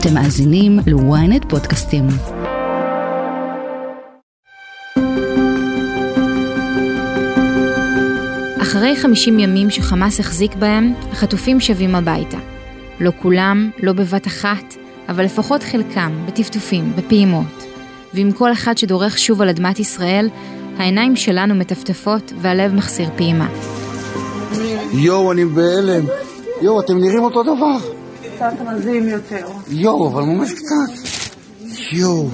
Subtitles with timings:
[0.00, 2.06] אתם מאזינים ל-ynet פודקאסטים.
[8.62, 12.38] אחרי 50 ימים שחמאס החזיק בהם, החטופים שבים הביתה.
[13.00, 14.74] לא כולם, לא בבת אחת,
[15.08, 17.64] אבל לפחות חלקם, בטפטופים, בפעימות.
[18.14, 20.28] ועם כל אחד שדורך שוב על אדמת ישראל,
[20.76, 23.48] העיניים שלנו מטפטפות והלב מחסיר פעימה.
[24.92, 26.04] יואו, אני בהלם.
[26.62, 27.97] יואו, אתם נראים אותו דבר.
[28.38, 29.46] קצת רזים יותר.
[29.68, 31.08] יואו, אבל ממש קצת.
[31.92, 32.28] יואו.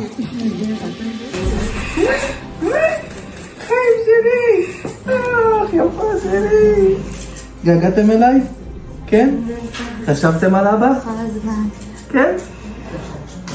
[3.66, 4.66] חיים שלי!
[5.06, 6.94] אך, יפה שלי!
[7.64, 8.40] געגעתם אליי?
[9.06, 9.34] כן?
[10.06, 10.92] חשבתם על אבא?
[12.10, 12.36] כן?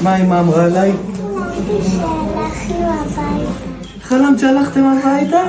[0.02, 0.92] מה אמא אמרה עליי?
[4.02, 5.42] חלמת שהלכתם הביתה?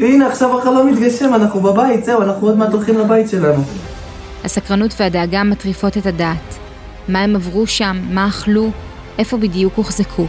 [0.00, 3.62] הנה עכשיו החלום מתגשם, אנחנו בבית, זהו, אנחנו עוד מעט הולכים לבית שלנו.
[4.44, 6.58] הסקרנות והדאגה מטריפות את הדעת.
[7.08, 8.70] מה הם עברו שם, מה אכלו,
[9.18, 10.26] איפה בדיוק הוחזקו.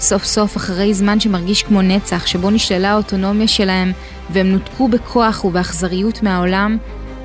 [0.00, 3.92] סוף סוף, אחרי זמן שמרגיש כמו נצח, שבו נשללה האוטונומיה שלהם
[4.30, 6.78] והם נותקו בכוח ובאכזריות מהעולם,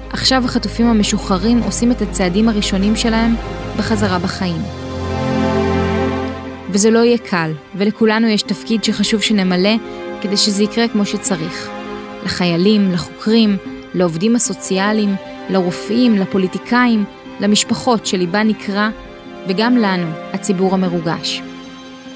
[0.09, 3.35] עכשיו החטופים המשוחררים עושים את הצעדים הראשונים שלהם
[3.78, 4.61] בחזרה בחיים.
[6.69, 9.75] וזה לא יהיה קל, ולכולנו יש תפקיד שחשוב שנמלא
[10.22, 11.69] כדי שזה יקרה כמו שצריך.
[12.25, 13.58] לחיילים, לחוקרים,
[13.94, 15.16] לעובדים הסוציאליים,
[15.50, 17.06] לרופאים, לפוליטיקאים,
[17.40, 18.90] למשפחות שליבן נקרע,
[19.48, 21.42] וגם לנו, הציבור המרוגש.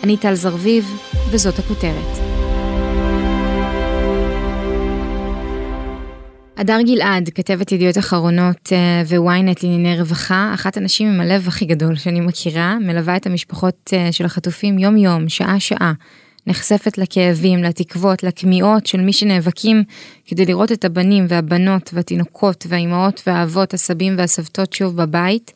[0.04, 0.86] אני טל זרביב,
[1.32, 2.18] וזאת הכותרת.
[6.58, 11.96] הדר גלעד, כתבת ידיעות אחרונות אה, וויינט לענייני רווחה, אחת הנשים עם הלב הכי גדול
[11.96, 15.94] שאני מכירה, מלווה את המשפחות אה, של החטופים יום יום, שעה שעה.
[16.48, 19.84] נחשפת לכאבים, לתקוות, לכמיהות של מי שנאבקים
[20.26, 25.54] כדי לראות את הבנים והבנות והתינוקות והאימהות והאבות, הסבים והסבתות שוב בבית.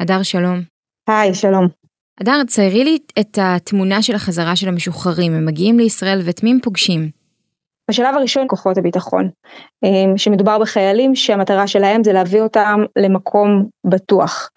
[0.00, 0.60] הדר שלום.
[1.08, 1.68] היי, שלום.
[2.20, 6.58] הדר, ציירי לי את התמונה של החזרה של המשוחררים, הם מגיעים לישראל ואת מי הם
[6.62, 7.10] פוגשים?
[7.90, 9.30] בשלב הראשון כוחות הביטחון,
[9.84, 14.50] אה, שמדובר בחיילים שהמטרה שלהם זה להביא אותם למקום בטוח.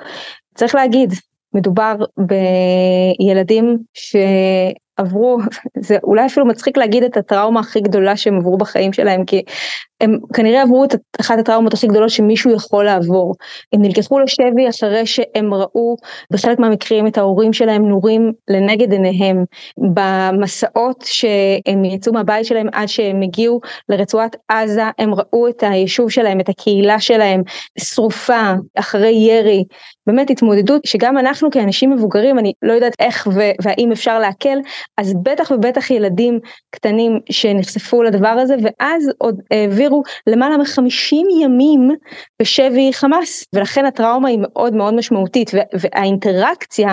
[0.55, 1.13] צריך להגיד,
[1.53, 4.15] מדובר בילדים ש...
[4.97, 5.37] עברו,
[5.77, 9.43] זה אולי אפילו מצחיק להגיד את הטראומה הכי גדולה שהם עברו בחיים שלהם, כי
[10.01, 13.35] הם כנראה עברו את אחת הטראומות הכי גדולות שמישהו יכול לעבור.
[13.73, 15.95] הם נלקחו לשבי אחרי שהם ראו
[16.31, 19.43] בחלק מהמקרים את ההורים שלהם נורים לנגד עיניהם
[19.77, 26.39] במסעות שהם יצאו מהבית שלהם עד שהם הגיעו לרצועת עזה, הם ראו את היישוב שלהם,
[26.39, 27.41] את הקהילה שלהם,
[27.79, 29.63] שרופה, אחרי ירי,
[30.07, 33.27] באמת התמודדות שגם אנחנו כאנשים מבוגרים, אני לא יודעת איך
[33.63, 34.57] והאם אפשר להקל,
[34.97, 36.39] אז בטח ובטח ילדים
[36.71, 39.41] קטנים שנחשפו לדבר הזה ואז עוד
[39.85, 41.91] העבירו למעלה מחמישים ימים
[42.41, 46.87] בשבי חמאס ולכן הטראומה היא מאוד מאוד משמעותית והאינטראקציה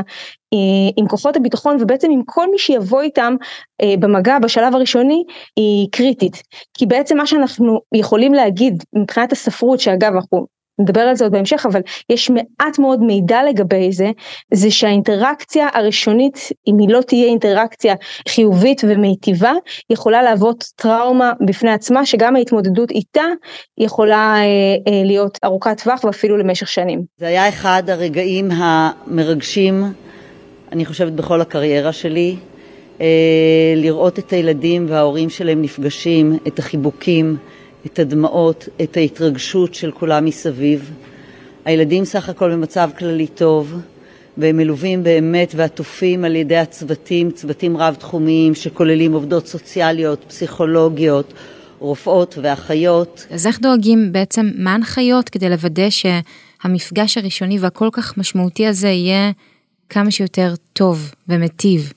[0.54, 3.34] אה, עם כוחות הביטחון ובעצם עם כל מי שיבוא איתם
[3.82, 5.24] אה, במגע בשלב הראשוני
[5.56, 6.42] היא קריטית.
[6.74, 10.46] כי בעצם מה שאנחנו יכולים להגיד מבחינת הספרות שאגב אנחנו
[10.82, 14.10] נדבר על זה עוד בהמשך, אבל יש מעט מאוד מידע לגבי זה,
[14.54, 17.94] זה שהאינטראקציה הראשונית, אם היא לא תהיה אינטראקציה
[18.28, 19.52] חיובית ומיטיבה,
[19.90, 23.24] יכולה להוות טראומה בפני עצמה, שגם ההתמודדות איתה
[23.78, 24.42] יכולה אה,
[24.92, 27.02] אה, להיות ארוכת טווח ואפילו למשך שנים.
[27.16, 29.84] זה היה אחד הרגעים המרגשים,
[30.72, 32.36] אני חושבת, בכל הקריירה שלי.
[33.00, 33.06] אה,
[33.76, 37.36] לראות את הילדים וההורים שלהם נפגשים, את החיבוקים,
[37.86, 40.90] את הדמעות, את ההתרגשות של כולם מסביב.
[41.64, 43.74] הילדים סך הכל במצב כללי טוב,
[44.38, 51.32] והם מלווים באמת ועטופים על ידי הצוותים, צוותים רב-תחומיים שכוללים עובדות סוציאליות, פסיכולוגיות,
[51.78, 53.26] רופאות ואחיות.
[53.30, 59.30] אז איך דואגים בעצם, מה ההנחיות כדי לוודא שהמפגש הראשוני והכל כך משמעותי הזה יהיה
[59.88, 61.92] כמה שיותר טוב ומיטיב?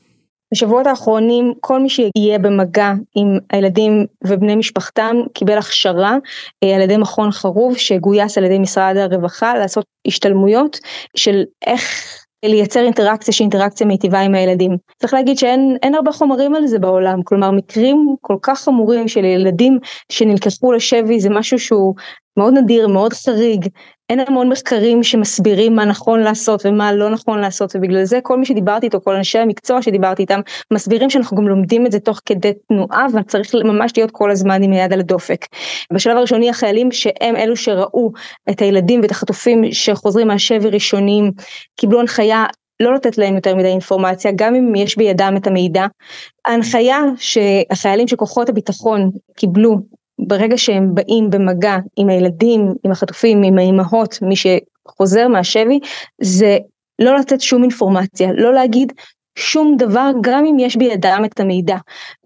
[0.53, 6.17] בשבועות האחרונים כל מי שיהיה במגע עם הילדים ובני משפחתם קיבל הכשרה
[6.63, 10.79] אה, על ידי מכון חרוב שגויס על ידי משרד הרווחה לעשות השתלמויות
[11.15, 12.15] של איך
[12.45, 14.77] לייצר אינטראקציה שהיא אינטראקציה מיטיבה עם הילדים.
[14.99, 19.79] צריך להגיד שאין הרבה חומרים על זה בעולם, כלומר מקרים כל כך חמורים של ילדים
[20.11, 21.95] שנלקחו לשבי זה משהו שהוא
[22.37, 23.67] מאוד נדיר, מאוד חריג,
[24.09, 28.45] אין המון מחקרים שמסבירים מה נכון לעשות ומה לא נכון לעשות ובגלל זה כל מי
[28.45, 30.39] שדיברתי איתו, כל אנשי המקצוע שדיברתי איתם,
[30.73, 34.71] מסבירים שאנחנו גם לומדים את זה תוך כדי תנועה וצריך ממש להיות כל הזמן עם
[34.71, 35.45] היד על הדופק.
[35.93, 38.11] בשלב הראשוני החיילים שהם אלו שראו
[38.49, 41.31] את הילדים ואת החטופים שחוזרים מהשבי ראשונים
[41.75, 42.45] קיבלו הנחיה
[42.79, 45.85] לא לתת להם יותר מדי אינפורמציה, גם אם יש בידם את המידע.
[46.45, 49.77] ההנחיה שהחיילים של כוחות הביטחון קיבלו
[50.19, 55.79] ברגע שהם באים במגע עם הילדים, עם החטופים, עם האימהות, מי שחוזר מהשבי,
[56.21, 56.57] זה
[56.99, 58.93] לא לתת שום אינפורמציה, לא להגיד
[59.37, 61.77] שום דבר גם אם יש בידם את המידע.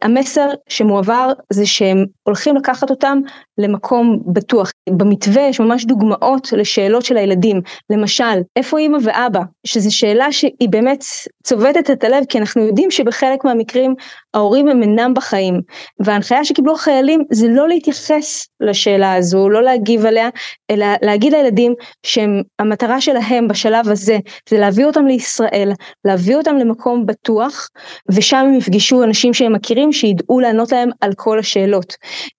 [0.02, 3.20] המסר שמועבר זה שהם הולכים לקחת אותם
[3.60, 4.72] למקום בטוח.
[4.90, 9.42] במתווה יש ממש דוגמאות לשאלות של הילדים, למשל, איפה אימא ואבא?
[9.66, 11.04] שזו שאלה שהיא באמת
[11.44, 13.96] צובטת את הלב, כי אנחנו יודעים שבחלק מהמקרים
[14.34, 15.62] ההורים הם אינם בחיים.
[16.00, 20.30] וההנחיה שקיבלו החיילים זה לא להתייחס לשאלה הזו, לא להגיב עליה,
[20.72, 21.74] אלא להגיד לילדים
[22.06, 24.18] שהמטרה שלהם בשלב הזה
[24.50, 25.72] זה להביא אותם לישראל,
[26.06, 27.68] להביא אותם למקום בטוח,
[28.12, 31.94] ושם הם יפגשו אנשים שהם מכירים שידעו לענות להם על כל השאלות.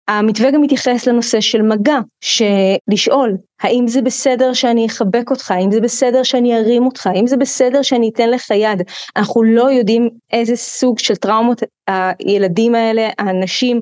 [0.08, 5.80] המתווה גם מתייחס לנושא של מגע, שלשאול האם זה בסדר שאני אחבק אותך, האם זה
[5.80, 8.82] בסדר שאני ארים אותך, האם זה בסדר שאני אתן לך יד,
[9.16, 13.80] אנחנו לא יודעים איזה סוג של טראומות הילדים האלה, האנשים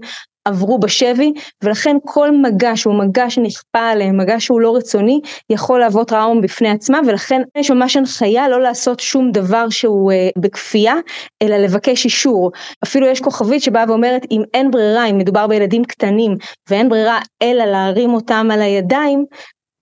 [0.49, 1.33] עברו בשבי
[1.65, 6.69] ולכן כל מגע שהוא מגע שנכפה עליהם, מגע שהוא לא רצוני, יכול להוות טראומה בפני
[6.69, 10.95] עצמה ולכן יש ממש הנחיה לא לעשות שום דבר שהוא אה, בכפייה
[11.43, 12.51] אלא לבקש אישור.
[12.85, 16.35] אפילו יש כוכבית שבאה ואומרת אם אין ברירה, אם מדובר בילדים קטנים
[16.71, 19.25] ואין ברירה אלא להרים אותם על הידיים,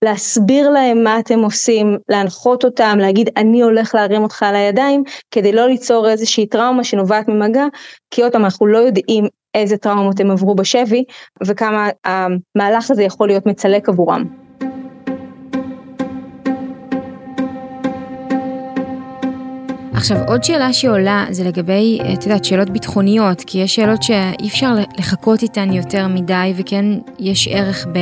[0.05, 5.53] להסביר להם מה אתם עושים, להנחות אותם, להגיד אני הולך להרים אותך על הידיים, כדי
[5.53, 7.65] לא ליצור איזושהי טראומה שנובעת ממגע,
[8.11, 11.05] כי עוד פעם אנחנו לא יודעים איזה טראומות הם עברו בשבי
[11.47, 14.46] וכמה המהלך הזה יכול להיות מצלק עבורם.
[19.97, 24.75] עכשיו עוד שאלה שעולה זה לגבי, את יודעת, שאלות ביטחוניות, כי יש שאלות שאי אפשר
[24.99, 26.85] לחכות איתן יותר מדי וכן
[27.19, 27.99] יש ערך ב...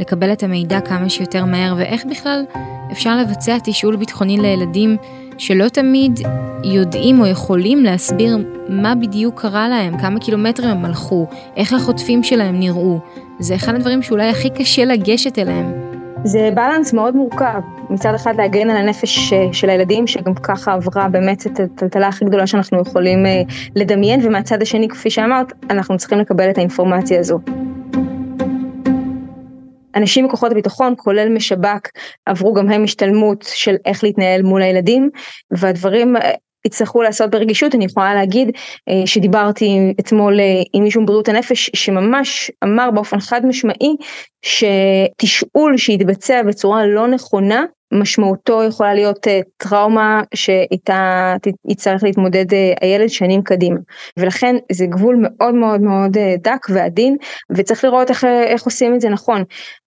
[0.00, 2.44] לקבל את המידע כמה שיותר מהר ואיך בכלל
[2.92, 4.96] אפשר לבצע תשאול ביטחוני לילדים
[5.38, 6.20] שלא תמיד
[6.64, 8.38] יודעים או יכולים להסביר
[8.68, 11.26] מה בדיוק קרה להם, כמה קילומטרים הם הלכו,
[11.56, 13.00] איך החוטפים שלהם נראו.
[13.38, 15.87] זה אחד הדברים שאולי הכי קשה לגשת אליהם.
[16.24, 17.60] זה בלנס מאוד מורכב,
[17.90, 22.46] מצד אחד להגן על הנפש של הילדים שגם ככה עברה באמת את הטלטלה הכי גדולה
[22.46, 23.42] שאנחנו יכולים אה,
[23.76, 27.38] לדמיין ומהצד השני כפי שאמרת אנחנו צריכים לקבל את האינפורמציה הזו.
[29.94, 31.88] אנשים מכוחות הביטחון כולל משב"כ
[32.26, 35.10] עברו גם הם השתלמות של איך להתנהל מול הילדים
[35.50, 36.30] והדברים אה,
[36.68, 38.50] יצטרכו לעשות ברגישות אני יכולה להגיד
[38.88, 43.96] אה, שדיברתי אתמול אה, עם מישהו מבריאות הנפש שממש אמר באופן חד משמעי
[44.42, 49.26] שתשאול שיתבצע בצורה לא נכונה משמעותו יכולה להיות
[49.56, 51.34] טראומה שאיתה
[51.68, 52.44] יצטרך להתמודד
[52.80, 53.76] הילד שנים קדימה
[54.16, 57.16] ולכן זה גבול מאוד מאוד מאוד דק ועדין
[57.50, 59.42] וצריך לראות איך, איך עושים את זה נכון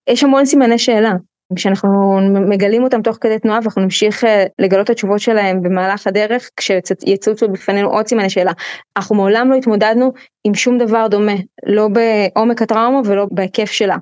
[0.09, 1.13] יש המון סימני שאלה.
[1.55, 2.19] כשאנחנו
[2.49, 7.49] מגלים אותם תוך כדי תנועה ואנחנו נמשיך אה, לגלות את התשובות שלהם במהלך הדרך כשיצוצו
[7.49, 8.51] בפנינו עוד סימני שאלה.
[8.97, 10.13] אנחנו מעולם לא התמודדנו
[10.43, 13.97] עם שום דבר דומה, לא בעומק הטראומה ולא בהיקף שלה.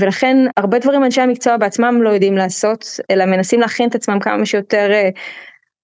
[0.00, 4.46] ולכן הרבה דברים אנשי המקצוע בעצמם לא יודעים לעשות, אלא מנסים להכין את עצמם כמה
[4.46, 5.08] שיותר אה,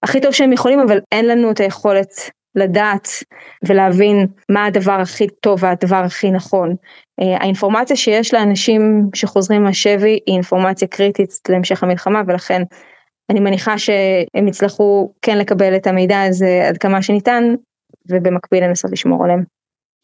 [0.02, 3.08] הכי טוב שהם יכולים, אבל אין לנו את היכולת לדעת
[3.66, 6.76] ולהבין מה הדבר הכי טוב והדבר הכי נכון.
[7.20, 12.62] אה, האינפורמציה שיש לאנשים שחוזרים מהשבי היא אינפורמציה קריטית להמשך המלחמה ולכן
[13.30, 17.44] אני מניחה שהם יצטרכו כן לקבל את המידע הזה עד כמה שניתן
[18.10, 19.55] ובמקביל לנסות לשמור עליהם.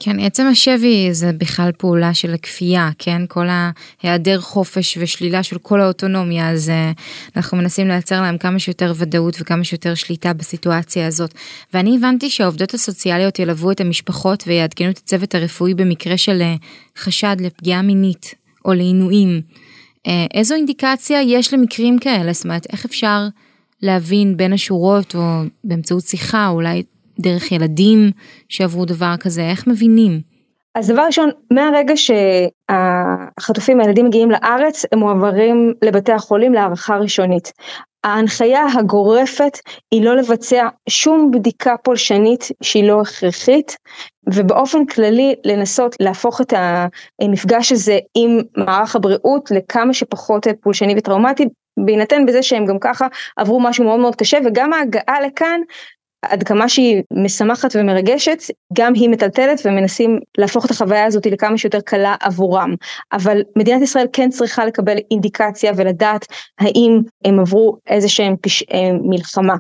[0.05, 3.23] כן, עצם השבי זה בכלל פעולה של הכפייה, כן?
[3.29, 6.93] כל ההיעדר חופש ושלילה של כל האוטונומיה, אז אה,
[7.37, 11.35] אנחנו מנסים לייצר להם כמה שיותר ודאות וכמה שיותר שליטה בסיטואציה הזאת.
[11.75, 16.55] ואני הבנתי שהעובדות הסוציאליות ילוו את המשפחות ויעדכנו את הצוות הרפואי במקרה של אה,
[16.99, 19.41] חשד לפגיעה מינית או לעינויים.
[20.07, 22.33] אה, איזו אינדיקציה יש למקרים כאלה?
[22.33, 23.27] זאת אומרת, איך אפשר
[23.83, 26.83] להבין בין השורות או באמצעות שיחה, אולי
[27.21, 28.11] דרך ילדים
[28.49, 30.21] שעברו דבר כזה, איך מבינים?
[30.75, 37.53] אז דבר ראשון, מהרגע שהחטופים הילדים מגיעים לארץ, הם מועברים לבתי החולים להערכה ראשונית.
[38.05, 39.59] ההנחיה הגורפת
[39.91, 43.77] היא לא לבצע שום בדיקה פולשנית שהיא לא הכרחית,
[44.35, 46.55] ובאופן כללי לנסות להפוך את
[47.23, 51.45] המפגש הזה עם מערך הבריאות לכמה שפחות פולשני וטראומטי,
[51.85, 55.61] בהינתן בזה שהם גם ככה עברו משהו מאוד מאוד קשה וגם ההגעה לכאן
[56.23, 61.81] עד כמה שהיא משמחת ומרגשת, גם היא מטלטלת ומנסים להפוך את החוויה הזאת לכמה שיותר
[61.81, 62.75] קלה עבורם.
[63.13, 66.27] אבל מדינת ישראל כן צריכה לקבל אינדיקציה ולדעת
[66.61, 69.55] האם הם עברו איזה שהם פשעי מלחמה.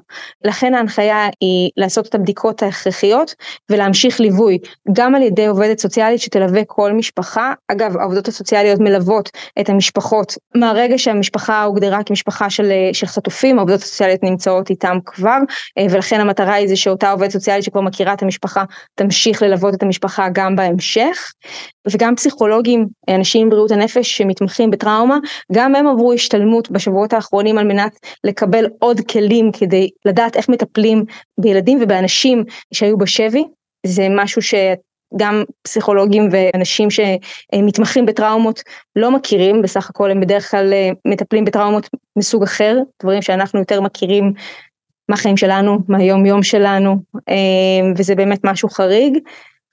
[0.45, 3.35] לכן ההנחיה היא לעשות את הבדיקות ההכרחיות
[3.71, 4.59] ולהמשיך ליווי
[4.93, 7.53] גם על ידי עובדת סוציאלית שתלווה כל משפחה.
[7.69, 14.23] אגב, העובדות הסוציאליות מלוות את המשפחות מהרגע שהמשפחה הוגדרה כמשפחה של, של חטופים, העובדות הסוציאליות
[14.23, 15.39] נמצאות איתם כבר,
[15.91, 19.83] ולכן המטרה המטרה היא זה שאותה עובדת סוציאלית שכבר מכירה את המשפחה תמשיך ללוות את
[19.83, 21.33] המשפחה גם בהמשך.
[21.93, 25.19] וגם פסיכולוגים אנשים עם בריאות הנפש שמתמחים בטראומה
[25.53, 27.93] גם הם עברו השתלמות בשבועות האחרונים על מנת
[28.25, 31.05] לקבל עוד כלים כדי לדעת איך מטפלים
[31.41, 32.45] בילדים ובאנשים
[32.75, 33.45] שהיו בשבי.
[33.87, 34.55] זה משהו ש...
[35.17, 38.63] גם פסיכולוגים ואנשים שמתמחים בטראומות
[38.97, 43.81] לא מכירים, בסך הכל הם בדרך כלל אה, מטפלים בטראומות מסוג אחר, דברים שאנחנו יותר
[43.81, 44.33] מכירים
[45.13, 46.97] מהחיים שלנו, מהיום יום שלנו,
[47.29, 47.35] אה,
[47.97, 49.19] וזה באמת משהו חריג.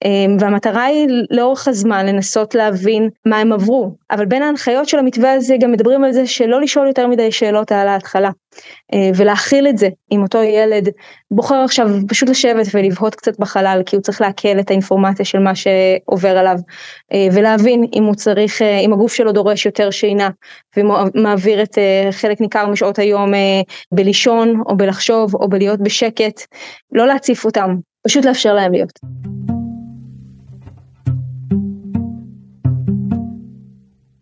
[0.06, 3.96] אמ, והמטרה היא לאורך הזמן לנסות להבין מה הם עברו.
[4.12, 7.72] אבל בין ההנחיות של המתווה הזה גם מדברים על זה שלא לשאול יותר מדי שאלות
[7.72, 8.30] על ההתחלה
[8.94, 10.90] אה, ולהכיל את זה אם אותו ילד.
[11.32, 15.52] בוחר עכשיו פשוט לשבת ולבהות קצת בחלל כי הוא צריך לעכל את האינפורמציה של מה
[15.56, 16.58] שעובר עליו
[17.14, 20.30] אה, ולהבין אם הוא צריך אה, אם הגוף שלו דורש יותר שינה
[20.78, 21.78] ומעביר את
[22.12, 23.32] חלק ניכר משעות היום
[23.92, 26.42] בלישון או בלחשוב או בלהיות בשקט.
[26.92, 27.76] לא להציף אותם
[28.08, 29.00] פשוט לאפשר להם להיות.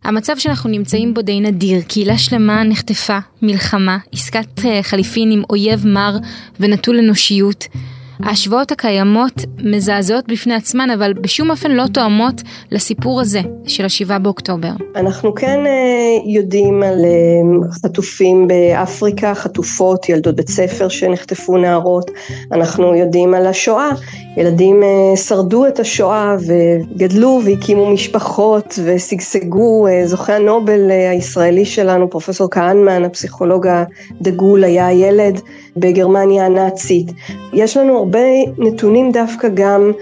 [0.08, 5.86] המצב שאנחנו נמצאים בו די נדיר, קהילה שלמה נחטפה, מלחמה, עסקת אה, חליפין עם אויב
[5.86, 6.16] מר
[6.60, 7.66] ונטול אנושיות.
[8.22, 14.70] ההשוואות הקיימות מזעזעות בפני עצמן, אבל בשום אופן לא תואמות לסיפור הזה של השבעה באוקטובר.
[14.96, 22.10] אנחנו כן אה, יודעים על אה, חטופים באפריקה, חטופות, ילדות בית ספר שנחטפו נערות,
[22.52, 23.90] אנחנו יודעים על השואה,
[24.36, 33.04] ילדים אה, שרדו את השואה וגדלו והקימו משפחות ושגשגו, זוכה הנובל הישראלי שלנו, פרופסור כהנמן,
[33.04, 35.40] הפסיכולוג הדגול, היה ילד
[35.76, 37.12] בגרמניה הנאצית.
[37.52, 39.92] יש לנו הרבה נתונים דווקא גם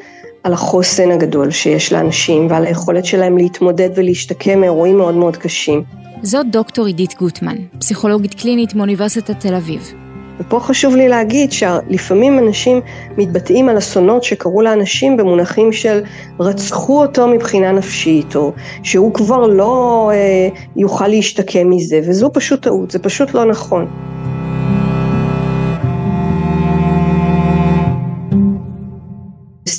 [0.44, 5.82] על החוסן הגדול שיש לאנשים ועל היכולת שלהם להתמודד ולהשתקם מאירועים מאוד מאוד קשים.
[6.22, 9.92] זאת דוקטור עידית גוטמן, פסיכולוגית קלינית מאוניברסיטת תל אביב.
[10.40, 12.80] ופה חשוב לי להגיד שלפעמים אנשים
[13.16, 16.00] מתבטאים על אסונות שקרו לאנשים במונחים של
[16.40, 22.90] רצחו אותו מבחינה נפשית, או שהוא כבר לא אה, יוכל להשתקם מזה, וזו פשוט טעות,
[22.90, 23.86] זה פשוט לא נכון.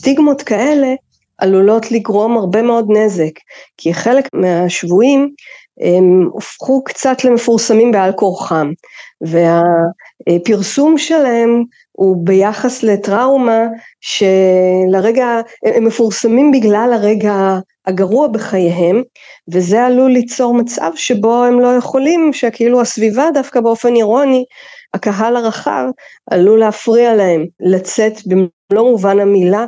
[0.07, 0.93] סטיגמות כאלה
[1.37, 3.31] עלולות לגרום הרבה מאוד נזק,
[3.77, 5.29] כי חלק מהשבויים
[5.81, 8.71] הם הופכו קצת למפורסמים בעל כורחם,
[9.21, 13.65] והפרסום שלהם הוא ביחס לטראומה
[14.01, 15.27] שלרגע,
[15.65, 19.01] הם מפורסמים בגלל הרגע הגרוע בחייהם,
[19.53, 24.45] וזה עלול ליצור מצב שבו הם לא יכולים, שכאילו הסביבה דווקא באופן אירוני,
[24.93, 25.83] הקהל הרחב
[26.31, 29.65] עלול להפריע להם לצאת במלוא מובן המילה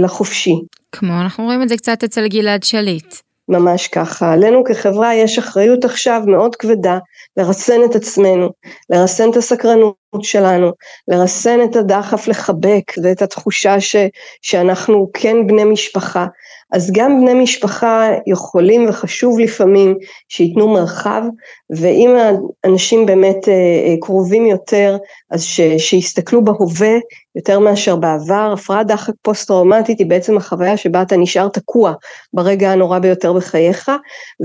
[0.00, 0.54] לחופשי.
[0.92, 3.14] כמו אנחנו רואים את זה קצת אצל גלעד שליט.
[3.48, 4.32] ממש ככה.
[4.32, 6.98] עלינו כחברה יש אחריות עכשיו מאוד כבדה
[7.36, 8.50] לרסן את עצמנו,
[8.90, 10.72] לרסן את הסקרנות שלנו,
[11.08, 13.96] לרסן את הדחף לחבק ואת התחושה ש,
[14.42, 16.26] שאנחנו כן בני משפחה.
[16.72, 19.94] אז גם בני משפחה יכולים וחשוב לפעמים
[20.28, 21.22] שייתנו מרחב,
[21.70, 22.16] ואם
[22.64, 24.96] האנשים באמת אה, אה, קרובים יותר,
[25.30, 26.94] אז ש, שיסתכלו בהווה
[27.36, 28.50] יותר מאשר בעבר.
[28.52, 31.92] הפרעת דחק פוסט-טראומטית היא בעצם החוויה שבה אתה נשאר תקוע
[32.32, 33.90] ברגע הנורא ביותר בחייך,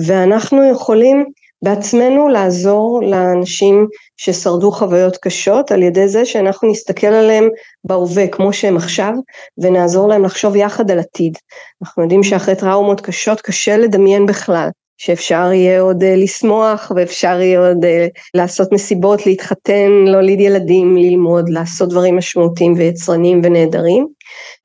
[0.08, 1.26] ואנחנו יכולים
[1.64, 7.50] בעצמנו לעזור לאנשים ששרדו חוויות קשות על ידי זה שאנחנו נסתכל עליהם
[7.84, 9.14] בהווה כמו שהם עכשיו
[9.58, 11.38] ונעזור להם לחשוב יחד על עתיד.
[11.84, 17.68] אנחנו יודעים שאחרי טראומות קשות קשה לדמיין בכלל שאפשר יהיה עוד uh, לשמוח ואפשר יהיה
[17.68, 17.88] עוד uh,
[18.34, 24.08] לעשות מסיבות, להתחתן, להוליד ילדים, ללמוד, לעשות דברים משמעותיים ויצרניים ונהדרים.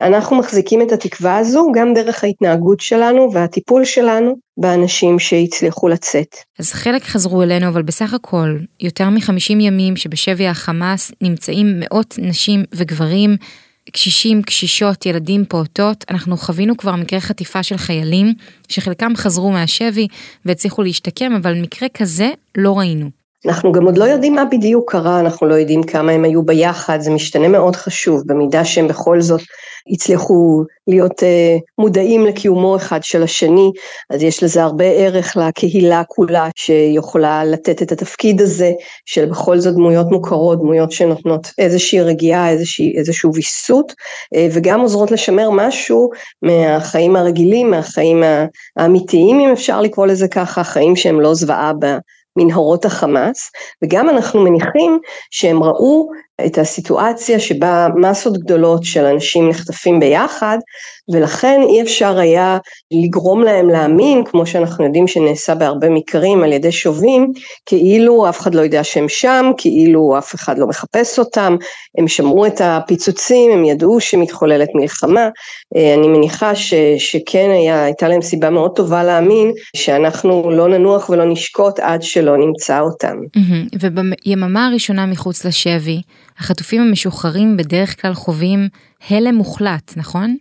[0.01, 6.35] אנחנו מחזיקים את התקווה הזו גם דרך ההתנהגות שלנו והטיפול שלנו באנשים שהצליחו לצאת.
[6.59, 12.63] אז חלק חזרו אלינו, אבל בסך הכל, יותר מחמישים ימים שבשבי החמאס נמצאים מאות נשים
[12.75, 13.37] וגברים,
[13.89, 18.33] קשישים, קשישות, ילדים, פעוטות, אנחנו חווינו כבר מקרה חטיפה של חיילים,
[18.67, 20.07] שחלקם חזרו מהשבי
[20.45, 23.18] והצליחו להשתקם, אבל מקרה כזה לא ראינו.
[23.45, 26.99] אנחנו גם עוד לא יודעים מה בדיוק קרה, אנחנו לא יודעים כמה הם היו ביחד,
[27.01, 29.41] זה משתנה מאוד חשוב, במידה שהם בכל זאת
[29.89, 33.71] הצליחו להיות uh, מודעים לקיומו אחד של השני,
[34.09, 38.71] אז יש לזה הרבה ערך לקהילה כולה שיכולה לתת את התפקיד הזה,
[39.05, 45.11] של בכל זאת דמויות מוכרות, דמויות שנותנות איזושהי רגיעה, איזושהי, איזשהו ויסות, uh, וגם עוזרות
[45.11, 46.09] לשמר משהו
[46.41, 48.23] מהחיים הרגילים, מהחיים
[48.77, 51.85] האמיתיים, אם אפשר לקרוא לזה ככה, חיים שהם לא זוועה ב...
[52.39, 53.51] מנהרות החמאס,
[53.83, 54.99] וגם אנחנו מניחים
[55.31, 56.09] שהם ראו
[56.45, 60.57] את הסיטואציה שבה מסות גדולות של אנשים נחטפים ביחד
[61.13, 62.57] ולכן אי אפשר היה
[62.91, 67.31] לגרום להם להאמין, כמו שאנחנו יודעים שנעשה בהרבה מקרים על ידי שובים,
[67.65, 71.55] כאילו אף אחד לא יודע שהם שם, כאילו אף אחד לא מחפש אותם,
[71.97, 75.29] הם שמעו את הפיצוצים, הם ידעו שמתחוללת מלחמה,
[75.75, 81.09] אה, אני מניחה ש, שכן היה, הייתה להם סיבה מאוד טובה להאמין שאנחנו לא ננוח
[81.09, 83.15] ולא נשקוט עד שלא נמצא אותם.
[83.81, 86.01] וביממה הראשונה מחוץ לשבי,
[86.39, 88.67] החטופים המשוחררים בדרך כלל חווים
[89.09, 90.35] הלם מוחלט, נכון?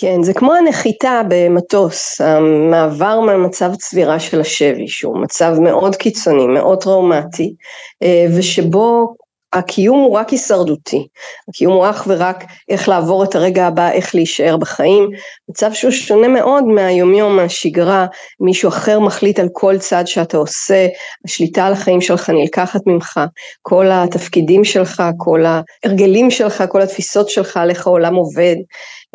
[0.00, 6.82] כן, זה כמו הנחיתה במטוס, המעבר מהמצב צבירה של השבי, שהוא מצב מאוד קיצוני, מאוד
[6.82, 7.54] טראומטי,
[8.02, 9.14] אה, ושבו
[9.52, 11.06] הקיום הוא רק הישרדותי,
[11.48, 15.10] הקיום הוא אך ורק איך לעבור את הרגע הבא, איך להישאר בחיים,
[15.48, 18.06] מצב שהוא שונה מאוד מהיומיום, מהשגרה,
[18.40, 20.86] מישהו אחר מחליט על כל צעד שאתה עושה,
[21.24, 23.20] השליטה על החיים שלך נלקחת ממך,
[23.62, 28.56] כל התפקידים שלך, כל ההרגלים שלך, כל התפיסות שלך על איך העולם עובד,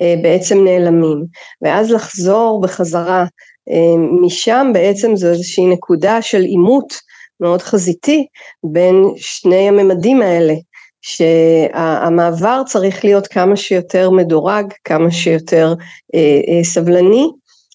[0.02, 1.26] אה, בעצם נעלמים,
[1.62, 3.26] ואז לחזור בחזרה
[3.70, 7.07] אה, משם בעצם זו איזושהי נקודה של עימות
[7.42, 8.26] מאוד חזיתי
[8.64, 10.54] בין שני הממדים האלה,
[11.02, 15.74] שהמעבר צריך להיות כמה שיותר מדורג, כמה שיותר
[16.16, 17.28] אה, אה, סבלני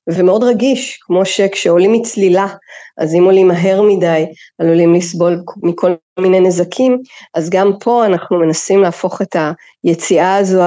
[0.08, 2.46] ומאוד רגיש, כמו שכשעולים מצלילה,
[2.98, 4.26] אז אם עולים מהר מדי,
[4.58, 6.98] עלולים לסבול מכל מיני נזקים,
[7.34, 9.36] אז גם פה אנחנו מנסים להפוך את
[9.84, 10.62] היציאה הזו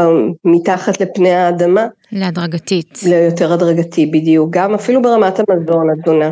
[0.46, 1.88] מתחת לפני האדמה.
[2.12, 3.00] להדרגתית.
[3.06, 6.32] ליותר הדרגתי בדיוק, גם אפילו ברמת המזון, התזונה.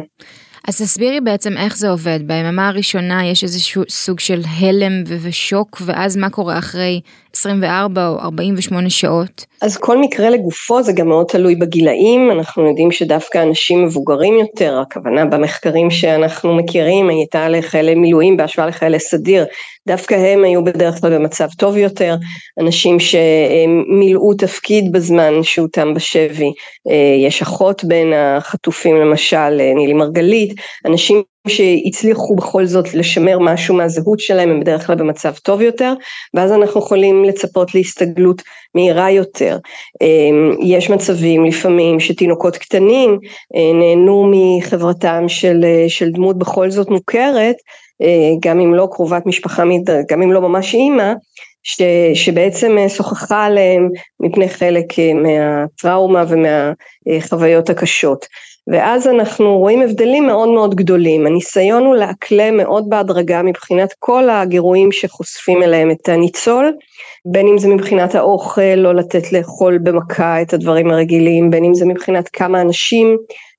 [0.68, 6.18] אז תסבירי בעצם איך זה עובד, ביממה הראשונה יש איזשהו סוג של הלם ושוק, ואז
[6.18, 7.02] מה קורה אחרי
[7.36, 9.46] 24 או 48 שעות?
[9.62, 14.80] אז כל מקרה לגופו זה גם מאוד תלוי בגילאים, אנחנו יודעים שדווקא אנשים מבוגרים יותר,
[14.80, 19.46] הכוונה במחקרים שאנחנו מכירים הייתה לחיילי מילואים בהשוואה לחיילי סדיר,
[19.88, 22.16] דווקא הם היו בדרך כלל במצב טוב יותר,
[22.60, 26.52] אנשים שמילאו תפקיד בזמן שהותם בשבי,
[26.90, 30.54] אה, יש אחות בין החטופים למשל, אה, נילי מרגלית,
[30.86, 35.94] אנשים שהצליחו בכל זאת לשמר משהו מהזהות שלהם הם בדרך כלל במצב טוב יותר
[36.34, 38.42] ואז אנחנו יכולים לצפות להסתגלות
[38.76, 39.58] מהירה יותר.
[40.02, 43.20] אמ, יש מצבים לפעמים שתינוקות קטנים
[43.56, 47.56] אה, נהנו מחברתם של, אה, של דמות בכל זאת מוכרת
[48.02, 49.64] אה, גם אם לא קרובת משפחה,
[50.10, 51.14] גם אם לא ממש אימא
[51.64, 51.82] ש,
[52.14, 53.90] שבעצם שוחחה עליהם
[54.20, 58.26] מפני חלק מהטראומה ומהחוויות הקשות.
[58.68, 61.28] ואז אנחנו רואים הבדלים מאוד מאוד גדולים.
[61.28, 66.74] הניסיון הוא לאקלם מאוד בהדרגה מבחינת כל הגירויים שחושפים אליהם את הניצול,
[67.26, 71.86] בין אם זה מבחינת האוכל, לא לתת לאכול במכה את הדברים הרגילים, בין אם זה
[71.86, 73.18] מבחינת כמה אנשים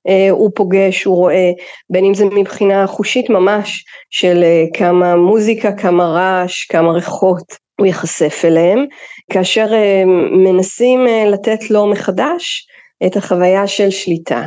[0.08, 1.50] אה, הוא פוגש, הוא רואה,
[1.90, 7.86] בין אם זה מבחינה חושית ממש, של אה, כמה מוזיקה, כמה רעש, כמה ריחות הוא
[7.86, 8.84] ייחשף אליהם,
[9.32, 10.02] כאשר אה,
[10.44, 12.66] מנסים אה, לתת לו מחדש
[13.06, 14.42] את החוויה של שליטה.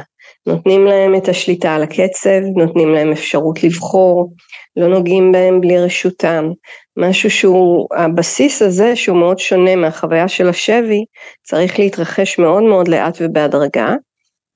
[0.48, 4.34] נותנים להם את השליטה על הקצב, נותנים להם אפשרות לבחור,
[4.76, 6.52] לא נוגעים בהם בלי רשותם.
[6.98, 11.06] משהו שהוא, הבסיס הזה שהוא מאוד שונה מהחוויה של השבי,
[11.44, 13.96] צריך להתרחש מאוד מאוד לאט ובהדרגה.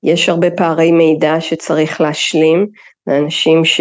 [0.02, 2.66] יש הרבה פערי מידע שצריך להשלים
[3.06, 3.80] לאנשים ש...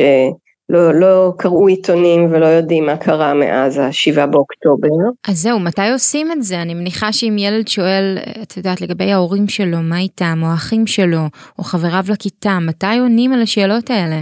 [0.72, 4.88] לא, לא קראו עיתונים ולא יודעים מה קרה מאז השבעה באוקטובר.
[5.28, 6.62] אז זהו, מתי עושים את זה?
[6.62, 11.22] אני מניחה שאם ילד שואל, את יודעת, לגבי ההורים שלו, מה איתם, או האחים שלו,
[11.60, 14.20] או חבריו לכיתה, מתי עונים על השאלות האלה?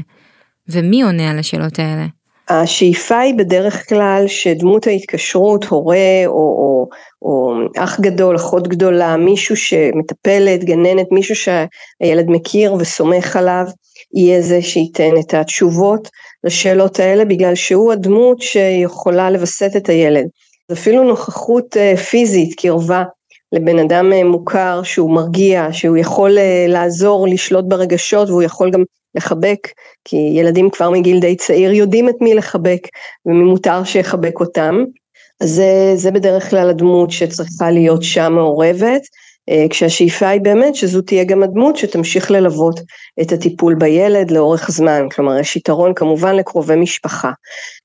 [0.69, 2.05] ומי עונה על השאלות האלה?
[2.49, 6.89] השאיפה היא בדרך כלל שדמות ההתקשרות, הורה או, או,
[7.21, 13.65] או אח גדול, אחות גדולה, מישהו שמטפלת, גננת, מישהו שהילד מכיר וסומך עליו,
[14.13, 16.09] יהיה זה שייתן את התשובות
[16.43, 20.27] לשאלות האלה, בגלל שהוא הדמות שיכולה לווסת את הילד.
[20.71, 23.03] אפילו נוכחות אה, פיזית, קרבה
[23.51, 28.83] לבן אדם אה, מוכר שהוא מרגיע, שהוא יכול אה, לעזור לשלוט ברגשות והוא יכול גם
[29.15, 29.67] לחבק,
[30.05, 32.87] כי ילדים כבר מגיל די צעיר יודעים את מי לחבק
[33.25, 34.83] ומי מותר שיחבק אותם.
[35.41, 39.01] אז זה, זה בדרך כלל הדמות שצריכה להיות שם מעורבת.
[39.49, 42.79] אה, כשהשאיפה היא באמת שזו תהיה גם הדמות שתמשיך ללוות
[43.21, 47.31] את הטיפול בילד לאורך זמן, כלומר יש יתרון כמובן לקרובי משפחה,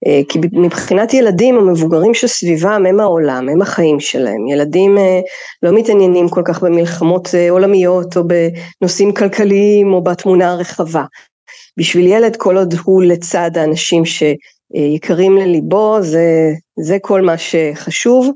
[0.07, 5.21] אה, כי מבחינת ילדים המבוגרים שסביבם הם העולם, הם החיים שלהם, ילדים אה,
[5.63, 8.23] לא מתעניינים כל כך במלחמות עולמיות או
[8.81, 11.05] בנושאים כלכליים או בתמונה הרחבה,
[11.77, 14.23] בשביל ילד כל עוד הוא לצד האנשים ש...
[14.75, 18.31] יקרים לליבו, זה, זה כל מה שחשוב,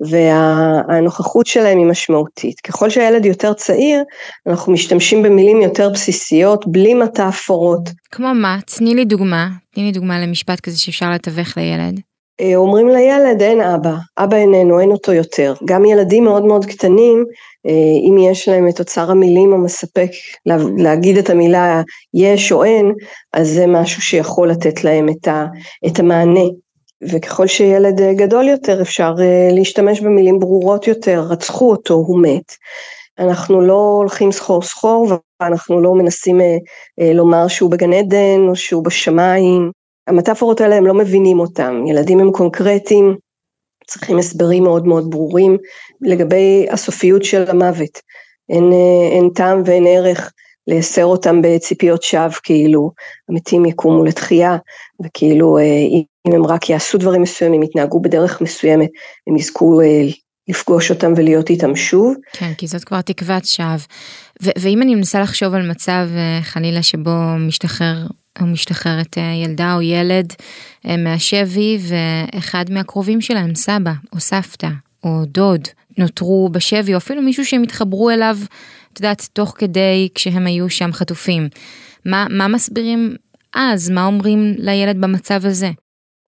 [0.00, 2.60] והנוכחות שלהם היא משמעותית.
[2.60, 4.02] ככל שהילד יותר צעיר,
[4.46, 7.90] אנחנו משתמשים במילים יותר בסיסיות, בלי מטאפורות.
[8.10, 8.58] כמו מה?
[8.76, 12.00] תני לי דוגמה, תני לי דוגמה למשפט כזה שאפשר לתווך לילד.
[12.40, 15.54] אה, אומרים לילד אין אבא, אבא איננו, אין אותו יותר.
[15.64, 17.24] גם ילדים מאוד מאוד קטנים,
[17.66, 20.10] אה, אם יש להם את אוצר המילים המספק
[20.78, 21.82] להגיד את המילה
[22.14, 22.92] יש או אין,
[23.32, 25.08] אז זה משהו שיכול לתת להם
[25.86, 26.46] את, המענה.
[27.08, 29.14] וככל שילד גדול יותר אפשר
[29.52, 32.54] להשתמש במילים ברורות יותר, רצחו אותו, הוא מת.
[33.18, 35.08] אנחנו לא הולכים סחור סחור
[35.42, 36.40] ואנחנו לא מנסים
[37.14, 39.70] לומר שהוא בגן עדן או שהוא בשמיים.
[40.06, 43.16] המטאפורות האלה הם לא מבינים אותם, ילדים הם קונקרטיים,
[43.86, 45.56] צריכים הסברים מאוד מאוד ברורים
[46.00, 48.00] לגבי הסופיות של המוות.
[48.48, 48.72] אין,
[49.12, 50.32] אין טעם ואין ערך
[50.66, 52.90] לייסר אותם בציפיות שווא, כאילו
[53.28, 54.56] המתים יקומו לתחייה,
[55.04, 55.62] וכאילו אה,
[56.28, 58.88] אם הם רק יעשו דברים מסוימים, יתנהגו בדרך מסוימת,
[59.26, 60.02] הם יזכו אה,
[60.48, 62.14] לפגוש אותם ולהיות איתם שוב.
[62.32, 63.76] כן, כי זאת כבר תקוות שווא.
[64.40, 68.06] ואם אני מנסה לחשוב על מצב אה, חלילה שבו משתחרר
[68.40, 70.32] או משתחררת אה, ילדה או ילד
[70.84, 74.68] מהשבי ואחד מהקרובים שלהם, סבא או סבתא
[75.04, 78.36] או דוד, נותרו בשבי או אפילו מישהו שהם התחברו אליו,
[78.92, 81.48] את יודעת, תוך כדי כשהם היו שם חטופים.
[82.04, 83.16] מה, מה מסבירים
[83.54, 83.90] אז?
[83.90, 85.70] מה אומרים לילד במצב הזה?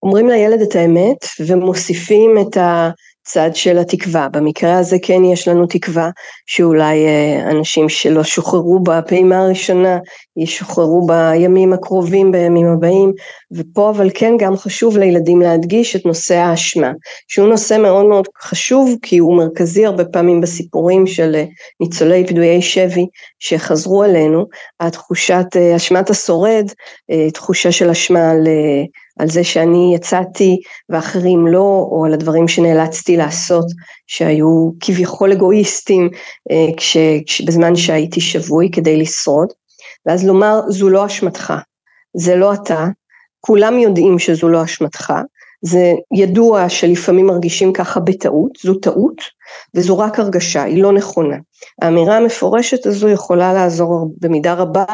[0.03, 2.89] אומרים לילד את האמת ומוסיפים את ה...
[3.25, 4.27] צד של התקווה.
[4.29, 6.09] במקרה הזה כן יש לנו תקווה
[6.45, 9.97] שאולי אה, אנשים שלא שוחררו בפעימה הראשונה
[10.37, 13.13] ישוחררו בימים הקרובים, בימים הבאים,
[13.51, 16.91] ופה אבל כן גם חשוב לילדים להדגיש את נושא האשמה,
[17.27, 21.45] שהוא נושא מאוד מאוד חשוב כי הוא מרכזי הרבה פעמים בסיפורים של אה,
[21.79, 23.05] ניצולי פדויי שבי
[23.39, 24.45] שחזרו אלינו,
[24.79, 26.65] התחושת אה, אשמת השורד,
[27.33, 28.47] תחושה של אשמה על
[29.19, 30.57] על זה שאני יצאתי
[30.89, 33.65] ואחרים לא, או על הדברים שנאלצתי לעשות,
[34.07, 36.09] שהיו כביכול אגואיסטים
[36.51, 39.47] אה, כש, בזמן שהייתי שבוי כדי לשרוד,
[40.05, 41.53] ואז לומר זו לא אשמתך,
[42.17, 42.85] זה לא אתה,
[43.39, 45.13] כולם יודעים שזו לא אשמתך,
[45.65, 49.21] זה ידוע שלפעמים מרגישים ככה בטעות, זו טעות
[49.75, 51.35] וזו רק הרגשה, היא לא נכונה.
[51.81, 54.85] האמירה המפורשת הזו יכולה לעזור במידה רבה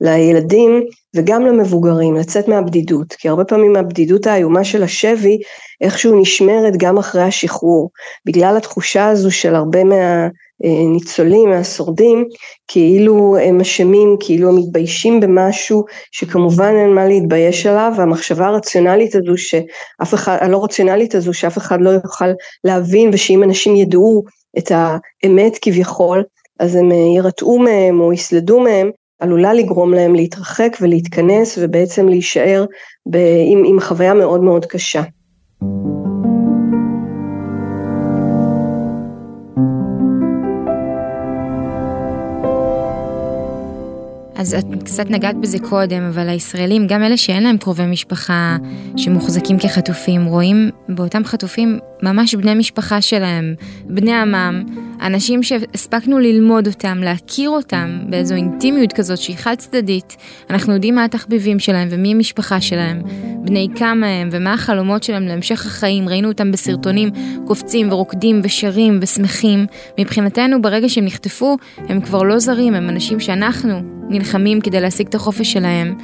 [0.00, 0.82] לילדים
[1.16, 5.38] וגם למבוגרים לצאת מהבדידות, כי הרבה פעמים הבדידות האיומה של השבי
[5.80, 7.90] איכשהו נשמרת גם אחרי השחרור,
[8.26, 10.28] בגלל התחושה הזו של הרבה מה...
[10.92, 12.24] ניצולים, מהשורדים,
[12.68, 19.36] כאילו הם אשמים, כאילו הם מתביישים במשהו שכמובן אין מה להתבייש עליו, והמחשבה הרציונלית הזו
[19.36, 22.28] שאף אחד, הלא רציונלית הזו שאף אחד לא יוכל
[22.64, 24.22] להבין ושאם אנשים ידעו
[24.58, 26.24] את האמת כביכול,
[26.60, 32.64] אז הם יירתעו מהם או יסלדו מהם, עלולה לגרום להם להתרחק ולהתכנס ובעצם להישאר
[33.10, 35.02] ב, עם, עם חוויה מאוד מאוד קשה.
[44.42, 48.56] אז את קצת נגעת בזה קודם, אבל הישראלים, גם אלה שאין להם קרובי משפחה
[48.96, 53.54] שמוחזקים כחטופים, רואים באותם חטופים ממש בני משפחה שלהם,
[53.86, 54.64] בני עמם,
[55.02, 60.16] אנשים שהספקנו ללמוד אותם, להכיר אותם באיזו אינטימיות כזאת שהיא חד צדדית.
[60.50, 63.02] אנחנו יודעים מה התחביבים שלהם ומי המשפחה שלהם,
[63.44, 66.08] בני כמה הם ומה החלומות שלהם להמשך החיים.
[66.08, 67.10] ראינו אותם בסרטונים
[67.46, 69.66] קופצים ורוקדים ושרים ושמחים.
[70.00, 75.14] מבחינתנו ברגע שהם נחטפו הם כבר לא זרים, הם אנשים שאנחנו נלחמים כדי להשיג את
[75.14, 75.94] החופש שלהם.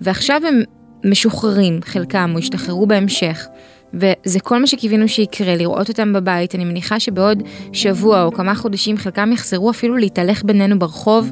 [0.00, 0.62] ועכשיו הם
[1.04, 3.46] משוחררים, חלקם, או השתחררו בהמשך.
[3.94, 6.54] וזה כל מה שקיווינו שיקרה, לראות אותם בבית.
[6.54, 11.30] אני מניחה שבעוד שבוע או כמה חודשים חלקם יחזרו אפילו להתהלך בינינו ברחוב,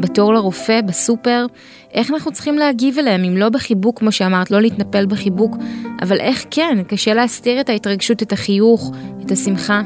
[0.00, 1.46] בתור לרופא, בסופר.
[1.94, 5.56] איך אנחנו צריכים להגיב אליהם, אם לא בחיבוק, כמו שאמרת, לא להתנפל בחיבוק,
[6.02, 8.92] אבל איך כן, קשה להסתיר את ההתרגשות, את החיוך,
[9.26, 9.82] את השמחה.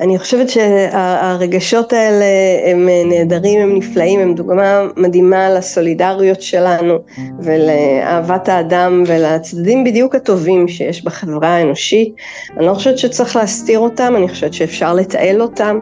[0.00, 2.24] אני חושבת שהרגשות האלה
[2.66, 6.94] הם נהדרים, הם נפלאים, הם דוגמה מדהימה לסולידריות שלנו
[7.38, 12.14] ולאהבת האדם ולצדדים בדיוק הטובים שיש בחברה האנושית.
[12.56, 15.78] אני לא חושבת שצריך להסתיר אותם, אני חושבת שאפשר לתעל אותם.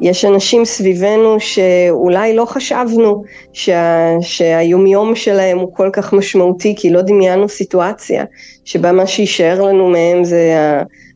[0.00, 7.02] יש אנשים סביבנו שאולי לא חשבנו שה, שהיומיום שלהם הוא כל כך משמעותי, כי לא
[7.02, 8.24] דמיינו סיטואציה
[8.64, 10.54] שבה מה שיישאר לנו מהם זה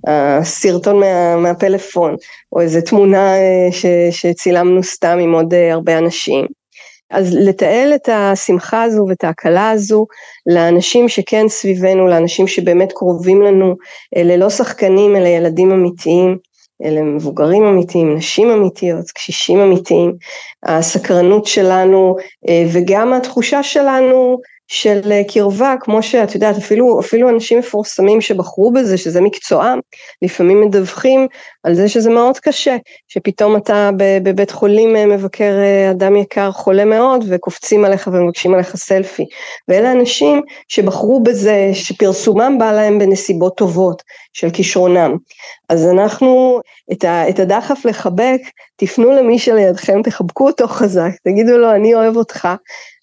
[0.07, 2.16] הסרטון מה, מהפלאפון,
[2.53, 6.47] או איזו תמונה אה, ש, שצילמנו סתם עם עוד אה, הרבה אנשים.
[7.11, 10.07] אז לתעל את השמחה הזו ואת ההקלה הזו
[10.47, 13.75] לאנשים שכן סביבנו, לאנשים שבאמת קרובים לנו,
[14.16, 16.37] אלה לא שחקנים, אלה ילדים אמיתיים,
[16.85, 20.12] אלה מבוגרים אמיתיים, נשים אמיתיות, קשישים אמיתיים,
[20.62, 22.16] הסקרנות שלנו
[22.49, 24.40] אה, וגם התחושה שלנו
[24.72, 29.80] של אה, קרבה, כמו שאת יודעת, אפילו, אפילו אנשים מפורסמים שבחרו בזה, שזה מקצועם,
[30.22, 31.26] לפעמים מדווחים
[31.62, 32.76] על זה שזה מאוד קשה,
[33.08, 38.76] שפתאום אתה בבית חולים אה, מבקר אה, אדם יקר חולה מאוד, וקופצים עליך ומבקשים עליך
[38.76, 39.24] סלפי.
[39.68, 45.16] ואלה אנשים שבחרו בזה, שפרסומם בא להם בנסיבות טובות של כישרונם.
[45.68, 46.61] אז אנחנו,
[46.92, 48.40] את, ה, את הדחף לחבק,
[48.76, 52.48] תפנו למי שלידכם, תחבקו אותו חזק, תגידו לו, אני אוהב אותך,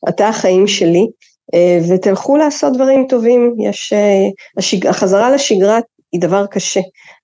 [0.09, 1.07] אתה החיים שלי.
[1.53, 5.79] אה, ותלכו לעשות דברים טובים, יש, אה, השג, החזרה לשגרה
[6.11, 6.81] היא דבר קשה,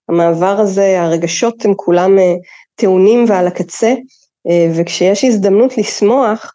[0.09, 2.33] המעבר הזה, הרגשות הם כולם אה,
[2.75, 3.93] טעונים ועל הקצה,
[4.75, 6.53] וכשיש הזדמנות לשמוח,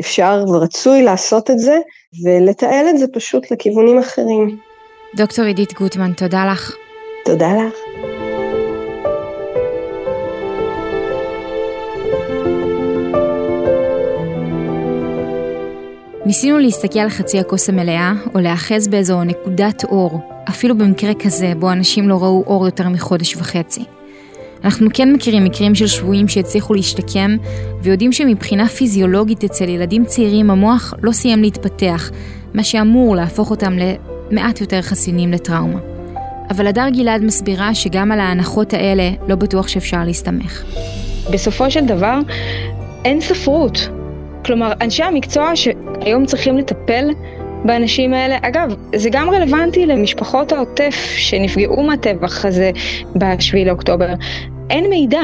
[0.00, 1.78] אפשר ורצוי לעשות את זה,
[2.24, 4.58] ולתעל את זה פשוט לכיוונים אחרים.
[5.16, 6.76] דוקטור עידית גוטמן, תודה לך.
[7.24, 8.09] תודה לך.
[16.30, 21.72] ניסינו להסתכל על חצי הכוס המלאה, או להאחז באיזו נקודת אור, אפילו במקרה כזה בו
[21.72, 23.84] אנשים לא ראו אור יותר מחודש וחצי.
[24.64, 27.36] אנחנו כן מכירים מקרים של שבויים שהצליחו להשתקם,
[27.82, 32.10] ויודעים שמבחינה פיזיולוגית אצל ילדים צעירים המוח לא סיים להתפתח,
[32.54, 33.72] מה שאמור להפוך אותם
[34.30, 35.78] למעט יותר חסינים לטראומה.
[36.50, 40.64] אבל הדר גלעד מסבירה שגם על ההנחות האלה לא בטוח שאפשר להסתמך.
[41.32, 42.18] בסופו של דבר,
[43.04, 43.99] אין ספרות.
[44.44, 47.10] כלומר, אנשי המקצוע שהיום צריכים לטפל
[47.64, 52.70] באנשים האלה, אגב, זה גם רלוונטי למשפחות העוטף שנפגעו מהטבח הזה
[53.18, 54.08] ב-7 לאוקטובר.
[54.70, 55.22] אין מידע.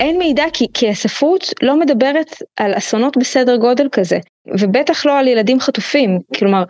[0.00, 4.18] אין מידע כי, כי הספרות לא מדברת על אסונות בסדר גודל כזה,
[4.60, 6.18] ובטח לא על ילדים חטופים.
[6.36, 6.64] כלומר,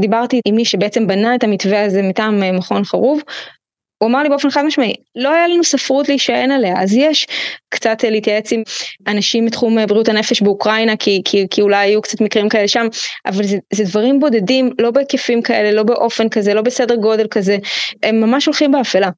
[0.00, 3.20] דיברתי עם מי שבעצם בנה את המתווה הזה מטעם אה, מכון חרוב,
[3.98, 7.26] הוא אמר לי באופן חד משמעי, לא היה לנו ספרות להישען עליה, אז יש
[7.68, 8.62] קצת להתייעץ עם
[9.06, 12.86] אנשים מתחום בריאות הנפש באוקראינה, כי, כי, כי אולי היו קצת מקרים כאלה שם,
[13.26, 17.56] אבל זה, זה דברים בודדים, לא בהיקפים כאלה, לא באופן כזה, לא בסדר גודל כזה,
[18.02, 19.10] הם ממש הולכים באפלה.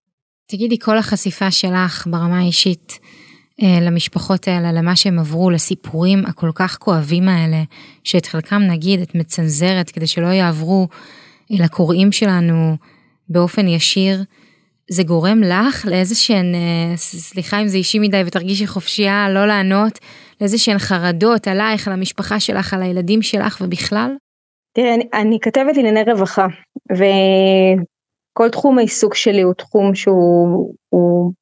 [0.46, 2.98] תגידי, כל החשיפה שלך ברמה האישית
[3.62, 7.62] אה, למשפחות האלה, למה שהם עברו, לסיפורים הכל כך כואבים האלה,
[8.04, 10.88] שאת חלקם נגיד את מצנזרת כדי שלא יעברו
[11.50, 12.76] לקוראים שלנו
[13.28, 14.22] באופן ישיר,
[14.90, 19.98] זה גורם לך לאיזה שהן, אה, סליחה אם זה אישי מדי ותרגישי חופשייה לא לענות,
[20.40, 24.16] לאיזה שהן חרדות עלייך, על המשפחה שלך, על הילדים שלך ובכלל?
[24.72, 26.46] תראה, אני, אני כתבת ענייני רווחה,
[26.92, 30.74] וכל תחום העיסוק שלי הוא תחום שהוא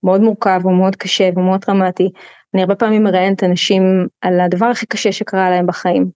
[0.03, 2.11] מאוד מורכב, הוא מאוד קשה, הוא מאוד דרמטי.
[2.55, 3.83] אני הרבה פעמים מראיינת אנשים
[4.21, 6.11] על הדבר הכי קשה שקרה להם בחיים.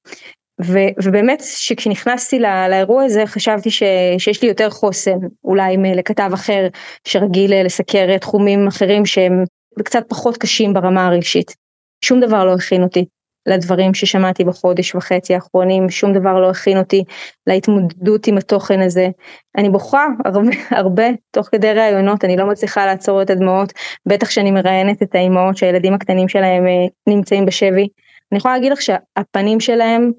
[0.65, 3.83] ו, ובאמת שכשנכנסתי לא, לאירוע הזה חשבתי ש,
[4.19, 6.67] שיש לי יותר חוסן אולי לכתב אחר
[7.05, 9.45] שרגיל אה, לסקר תחומים אחרים שהם
[9.83, 11.55] קצת פחות קשים ברמה הרגשית.
[12.05, 13.05] שום דבר לא הכין אותי
[13.49, 17.05] לדברים ששמעתי בחודש וחצי האחרונים, שום דבר לא הכין אותי
[17.47, 19.09] להתמודדות עם התוכן הזה.
[19.59, 23.73] אני בוכה הרבה, הרבה תוך כדי ראיונות, אני לא מצליחה לעצור את הדמעות,
[24.07, 27.89] בטח שאני מראיינת את האימהות שהילדים הקטנים שלהם אה, נמצאים בשבי.
[28.33, 30.13] אני יכולה להגיד לך שהפנים שלהם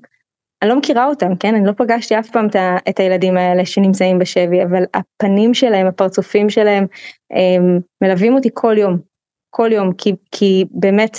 [0.61, 1.55] אני לא מכירה אותם, כן?
[1.55, 2.47] אני לא פגשתי אף פעם
[2.89, 6.85] את הילדים האלה שנמצאים בשבי, אבל הפנים שלהם, הפרצופים שלהם,
[7.31, 8.97] הם מלווים אותי כל יום,
[9.49, 11.17] כל יום, כי, כי באמת,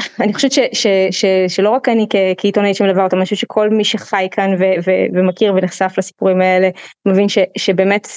[0.22, 2.06] אני חושבת ש, ש, ש, שלא רק אני
[2.38, 6.68] כעיתונאית שמלווה אותם, אני חושבת שכל מי שחי כאן ו, ו, ומכיר ונחשף לסיפורים האלה,
[7.08, 8.08] מבין ש, שבאמת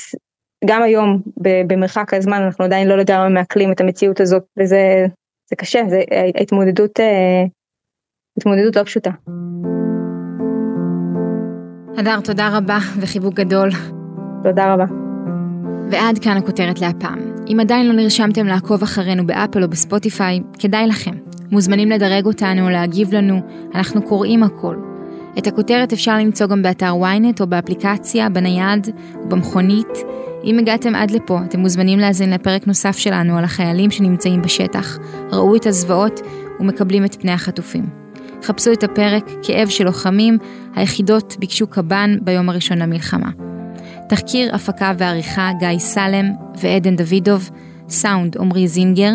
[0.66, 1.22] גם היום
[1.68, 5.06] במרחק הזמן אנחנו עדיין לא לגמרי מעכלים את המציאות הזאת, וזה
[5.50, 6.02] זה קשה, זה
[6.36, 7.44] ההתמודדות אה,
[8.38, 9.12] התמודדות לא פשוטה.
[12.02, 13.70] הדר, תודה רבה וחיבוק גדול.
[14.44, 14.86] תודה רבה.
[15.92, 17.20] ועד כאן הכותרת להפעם.
[17.52, 21.12] אם עדיין לא נרשמתם לעקוב אחרינו באפל או בספוטיפיי, כדאי לכם.
[21.52, 23.42] מוזמנים לדרג אותנו, להגיב לנו,
[23.76, 24.76] אנחנו קוראים הכל.
[25.38, 28.88] את הכותרת אפשר למצוא גם באתר ynet או באפליקציה, בנייד
[29.24, 29.98] ובמכונית.
[30.44, 34.98] אם הגעתם עד לפה, אתם מוזמנים להאזין לפרק נוסף שלנו על החיילים שנמצאים בשטח,
[35.32, 36.22] ראו את הזוועות
[36.60, 38.01] ומקבלים את פני החטופים.
[38.44, 40.38] חפשו את הפרק כאב של לוחמים,
[40.76, 43.30] היחידות ביקשו קב"ן ביום הראשון למלחמה.
[44.10, 46.26] תחקיר, הפקה ועריכה גיא סלם
[46.62, 47.50] ועדן דוידוב,
[47.90, 49.12] סאונד עמרי זינגר,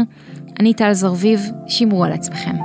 [0.60, 2.56] אני טל זרביב, שמרו על עצמכם.